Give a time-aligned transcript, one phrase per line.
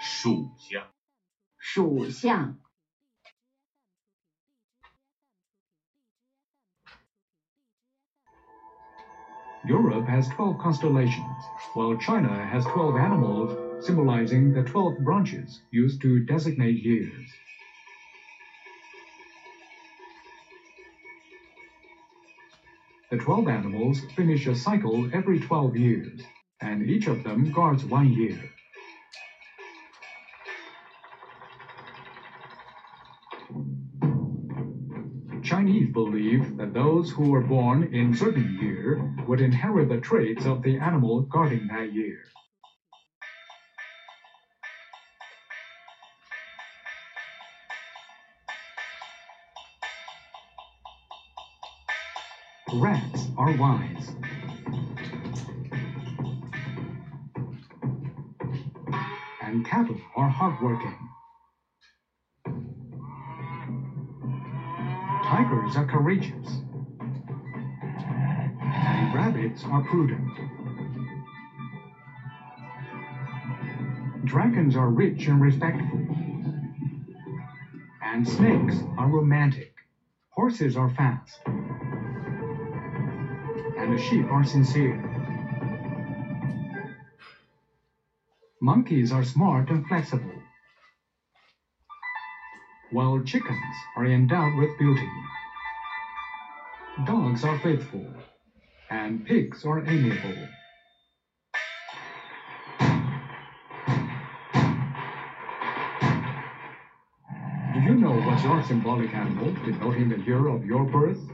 [0.00, 0.48] 属
[2.08, 2.54] 相。
[9.66, 11.44] Europe has 12 constellations,
[11.74, 17.30] while China has 12 animals symbolizing the 12 branches used to designate years.
[23.10, 26.26] The 12 animals finish a cycle every 12 years,
[26.60, 28.38] and each of them guards one year.
[35.50, 40.62] Chinese believe that those who were born in certain year would inherit the traits of
[40.62, 42.14] the animal guarding that year.
[52.74, 54.14] Rats are wise.
[59.42, 61.09] And cattle are hardworking.
[65.30, 66.62] Tigers are courageous.
[68.60, 70.28] And rabbits are prudent.
[74.24, 76.00] Dragons are rich and respectful.
[78.02, 79.70] And snakes are romantic.
[80.30, 81.40] Horses are fast.
[83.76, 85.00] And the sheep are sincere.
[88.60, 90.39] Monkeys are smart and flexible.
[92.90, 95.08] While chickens are endowed with beauty.
[97.04, 98.06] Dogs are faithful.
[98.90, 100.34] And pigs are amiable.
[107.74, 111.32] Do you know what's your symbolic animal denoting the year of your birth?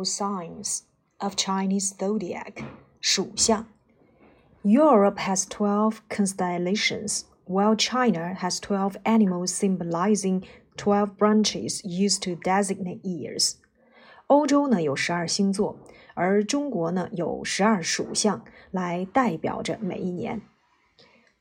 [0.00, 0.84] Animal signs
[1.20, 2.64] of Chinese zodiac
[2.98, 3.66] 属相
[4.62, 10.42] Europe has 12 constellations, while China has 12 animals symbolizing
[10.78, 13.56] 12 branches used to designate years.
[14.28, 15.76] 欧洲呢有十二星座，
[16.14, 20.40] 而中国呢有十二属相来代表着每一年。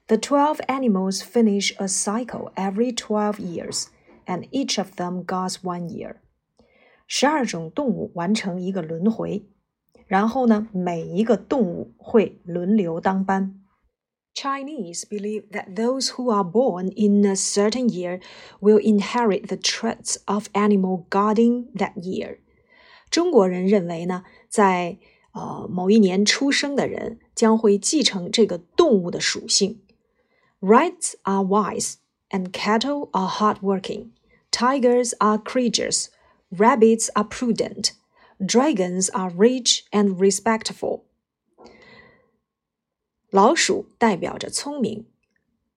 [0.08, 3.86] The 12 animals finish a cycle every 12 years,
[4.26, 6.18] and each of them goes one year.
[7.10, 9.46] 十二种动物完成一个轮回，
[10.08, 13.62] 然后呢，每一个动物会轮流当班。
[14.34, 18.20] Chinese believe that those who are born in a certain year
[18.60, 22.40] will inherit the traits of animal guarding that year。
[23.10, 24.98] 中国人认为呢，在
[25.34, 29.82] 呃某一年出生的人将会继承这个动物的属性。
[30.60, 31.96] Rats are wise,
[32.30, 34.10] and cattle are hardworking.
[34.52, 36.08] Tigers are courageous.
[36.50, 37.92] Rabbits are prudent.
[38.40, 41.04] Dragons are rich and respectful.
[43.30, 45.06] 老鼠代表着聪明，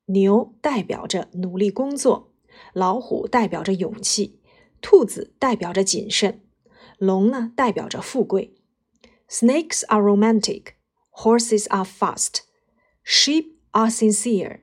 [0.06, 2.32] 牛代表着努力工作，
[2.72, 4.41] 老虎代表着勇气，
[4.80, 6.41] 兔子代表着谨慎，
[6.98, 8.54] 龙呢代表着富贵。
[9.28, 10.74] Snakes are romantic,
[11.12, 12.42] horses are fast,
[13.04, 14.60] sheep are sincere,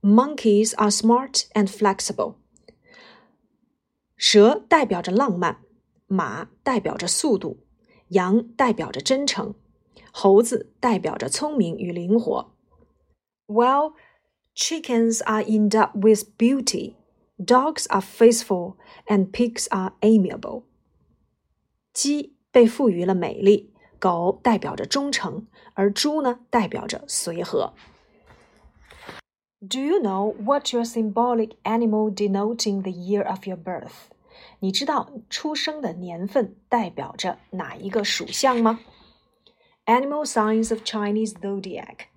[0.00, 2.36] monkeys are smart and flexible.
[4.17, 5.59] 蛇代表着浪漫，
[6.07, 7.59] 马代表着速度，
[8.09, 9.53] 羊代表着真诚。
[10.11, 12.53] 猴子代表着聪明与灵活。
[13.47, 13.93] While
[14.55, 16.95] chickens are endowed with beauty,
[17.37, 18.75] dogs are faithful,
[19.07, 20.63] and pigs are amiable.
[21.91, 27.73] 鸡被赋予了美丽，狗代表着忠诚，而猪呢代表着随和。
[29.66, 34.08] Do you know what your symbolic animal denoting the year of your birth?
[34.60, 38.80] 你知道出生的年份代表着哪一个属相吗？
[39.84, 42.08] Animal signs of Chinese zodiac.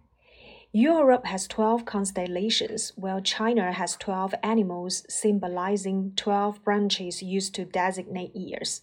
[0.71, 8.33] Europe has 12 constellations, while China has 12 animals symbolizing 12 branches used to designate
[8.33, 8.81] years.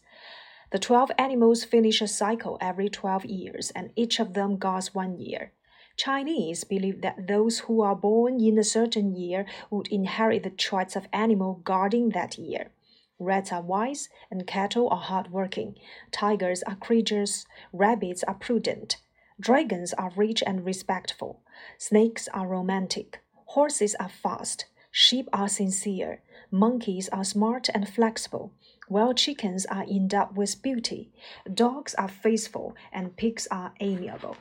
[0.71, 5.19] The 12 animals finish a cycle every 12 years, and each of them goes one
[5.19, 5.53] year.
[5.98, 10.96] Chinese believe that those who are born in a certain year would inherit the traits
[10.96, 12.72] of animal guarding that year.
[13.18, 15.76] Rats are wise, and cattle are hardworking.
[16.12, 17.46] Tigers are courageous.
[17.72, 18.98] Rabbits are prudent.
[19.40, 21.42] Dragons are rich and respectful.
[21.78, 23.22] Snakes are romantic.
[23.48, 24.66] Horses are fast.
[24.92, 26.22] Sheep are sincere.
[26.52, 28.52] Monkeys are smart and flexible.
[28.90, 31.12] While chickens are endowed with beauty.
[31.54, 34.36] Dogs are faithful, and pigs are amiable.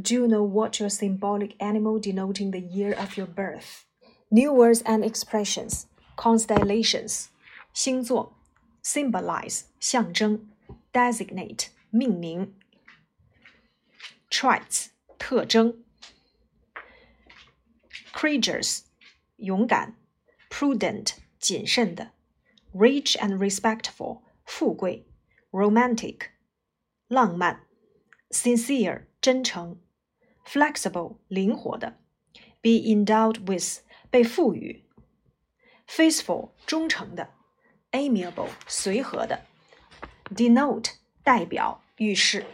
[0.00, 3.84] Do you know what your symbolic animal denoting the year of your birth?
[4.30, 5.86] New words and expressions.
[6.16, 7.28] constellations
[7.74, 8.32] 星座，
[8.82, 10.48] symbolize 象征，
[10.92, 12.54] designate 命名，
[14.30, 14.88] traits
[15.18, 15.74] 特征，
[18.14, 18.80] courageous
[19.36, 19.94] 勇敢，
[20.48, 22.12] prudent 谨慎的，
[22.74, 25.06] rich and respectful 富贵，
[25.50, 26.30] romantic
[27.08, 27.60] 浪漫，
[28.30, 29.80] sincere 真诚，
[30.46, 31.98] flexible 灵活的，
[32.60, 34.84] be endowed with 被赋予。
[35.88, 37.30] faithful 忠诚的，
[37.92, 39.44] amiable 随和的，
[40.34, 42.44] denote 代表、预示。